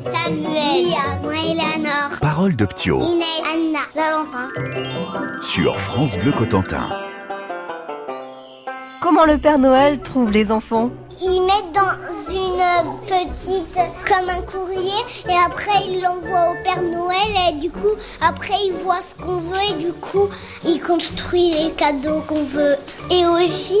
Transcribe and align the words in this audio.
Samuel, 0.00 0.86
moi 1.22 1.34
Eleanor, 1.34 2.18
Parole 2.20 2.56
de 2.56 2.64
Ptio 2.64 2.98
Inès, 3.00 3.26
Anna, 3.44 3.80
Valentin. 3.94 4.48
sur 5.42 5.78
France 5.78 6.16
Bleu 6.16 6.32
Cotentin. 6.32 6.88
Comment 9.02 9.26
le 9.26 9.36
Père 9.36 9.58
Noël 9.58 10.00
trouve 10.00 10.30
les 10.30 10.50
enfants? 10.50 10.90
Ils 11.24 11.40
mettent 11.42 11.72
dans 11.72 12.32
une 12.32 12.98
petite, 13.06 13.78
comme 14.08 14.28
un 14.28 14.40
courrier, 14.40 14.90
et 15.28 15.36
après 15.46 15.86
ils 15.86 16.00
l'envoient 16.00 16.50
au 16.50 16.64
Père 16.64 16.82
Noël, 16.82 17.30
et 17.48 17.60
du 17.60 17.70
coup, 17.70 17.94
après 18.20 18.56
ils 18.66 18.72
voient 18.72 19.02
ce 19.08 19.24
qu'on 19.24 19.38
veut, 19.38 19.70
et 19.70 19.74
du 19.74 19.92
coup, 19.92 20.28
ils 20.64 20.82
construisent 20.82 21.54
les 21.54 21.70
cadeaux 21.72 22.22
qu'on 22.26 22.42
veut. 22.42 22.76
Et 23.08 23.24
aussi, 23.24 23.78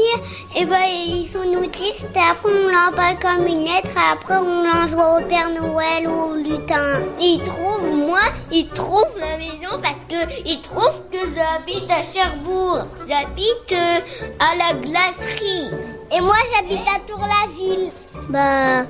eh 0.56 0.64
ben, 0.66 0.84
ils 0.86 1.28
sont 1.32 1.58
autistes, 1.58 2.06
et 2.14 2.30
après 2.30 2.52
on 2.52 2.68
l'envoie 2.68 3.14
comme 3.20 3.46
une 3.48 3.64
lettre, 3.64 3.90
et 3.96 4.12
après 4.12 4.36
on 4.36 4.62
l'envoie 4.62 5.18
au 5.18 5.24
Père 5.26 5.50
Noël 5.50 6.06
ou 6.06 6.32
au 6.32 6.36
lutin. 6.36 7.02
Ils 7.18 7.42
trouvent, 7.42 7.92
moi, 7.92 8.22
ils 8.52 8.68
trouvent 8.68 9.18
la 9.18 9.36
maison 9.36 9.82
parce 9.82 10.04
que 10.08 10.42
ils 10.46 10.60
trouvent 10.60 11.02
que 11.10 11.18
j'habite 11.34 11.90
à 11.90 12.04
Cherbourg. 12.04 12.86
J'habite 13.08 13.72
euh, 13.72 14.00
à 14.38 14.54
la 14.54 14.74
glacerie. 14.74 15.91
Et 16.14 16.20
moi, 16.20 16.34
j'habite 16.54 16.86
à 16.94 16.98
Tour-la-Ville. 17.06 17.90
Bah, 18.28 18.84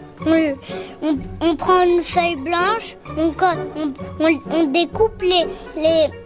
on, 1.41 1.57
prend 1.57 1.83
une 1.83 2.03
feuille 2.03 2.37
blanche, 2.37 2.97
on, 3.17 3.30
co- 3.33 3.47
on, 3.77 3.93
on- 4.25 4.41
on 4.51 4.65
découpe 4.65 5.23
les, 5.23 5.47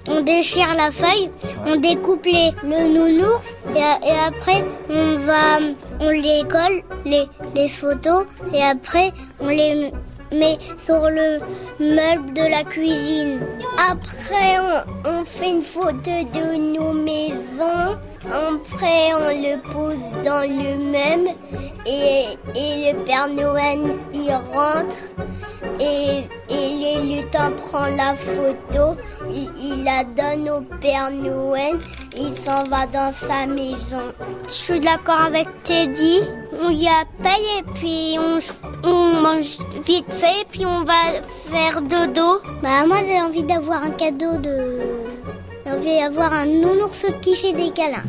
on 0.08 0.20
déchire 0.20 0.74
la 0.74 0.90
feuille, 0.90 1.30
on 1.66 1.76
découpe 1.76 2.24
les, 2.26 2.50
le 2.62 2.88
nounours 2.88 3.46
et, 3.74 3.82
après 4.26 4.64
on 4.90 5.16
va, 5.18 5.58
on 6.00 6.10
les 6.10 6.42
colle 6.50 6.82
les, 7.04 7.68
photos 7.68 8.26
et 8.52 8.62
après 8.62 9.12
on 9.40 9.48
les 9.48 9.92
met 10.32 10.58
sur 10.78 11.08
le 11.08 11.38
meuble 11.80 12.32
de 12.34 12.50
la 12.50 12.64
cuisine. 12.64 13.40
Après 13.90 14.58
on 15.04 15.24
fait 15.24 15.50
une 15.50 15.62
photo 15.62 16.10
de 16.34 16.76
nos 16.76 16.92
maisons. 16.92 17.96
Après, 18.28 19.14
on 19.14 19.28
le 19.28 19.60
pose 19.72 20.24
dans 20.24 20.42
le 20.42 20.76
même 20.90 21.28
et, 21.86 22.36
et 22.54 22.92
le 22.92 23.04
Père 23.04 23.28
Noël 23.28 23.78
il 24.12 24.30
rentre 24.52 24.96
et, 25.78 26.24
et 26.48 26.68
les 26.70 27.22
lutins 27.22 27.52
prend 27.52 27.86
la 27.86 28.14
photo, 28.14 29.00
il, 29.28 29.50
il 29.58 29.84
la 29.84 30.04
donne 30.04 30.48
au 30.50 30.60
Père 30.80 31.10
Noël, 31.10 31.78
il 32.16 32.36
s'en 32.38 32.64
va 32.64 32.86
dans 32.86 33.12
sa 33.12 33.46
maison. 33.46 34.12
Je 34.46 34.52
suis 34.52 34.80
d'accord 34.80 35.20
avec 35.20 35.46
Teddy, 35.62 36.22
on 36.62 36.70
y 36.70 36.88
a 36.88 37.04
paye 37.22 37.58
et 37.58 37.62
puis 37.74 38.18
on, 38.18 38.38
on 38.88 39.20
mange 39.20 39.58
vite 39.86 40.12
fait 40.14 40.40
et 40.40 40.46
puis 40.50 40.66
on 40.66 40.82
va 40.84 41.22
faire 41.50 41.82
dodo. 41.82 42.40
Bah 42.62 42.86
moi 42.86 42.98
j'ai 43.06 43.20
envie 43.20 43.44
d'avoir 43.44 43.84
un 43.84 43.90
cadeau 43.90 44.38
de... 44.38 44.80
J'ai 45.66 45.72
envie 45.72 45.98
d'avoir 45.98 46.32
un 46.32 46.46
nounours 46.46 47.06
qui 47.20 47.34
fait 47.34 47.52
des 47.52 47.70
câlins. 47.70 48.04